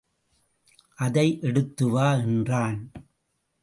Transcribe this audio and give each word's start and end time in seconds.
அதை 0.95 1.39
எடுத்துவா 1.41 2.21
என்றான். 2.21 2.91